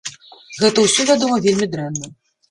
[0.61, 2.09] Гэта ўсё, вядома, вельмі дрэнна.